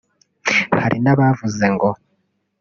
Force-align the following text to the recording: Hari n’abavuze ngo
Hari 0.81 0.97
n’abavuze 1.03 1.65
ngo 1.73 1.89